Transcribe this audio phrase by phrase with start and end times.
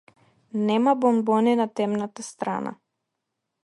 [0.69, 2.75] Нема бонбони на темната страна.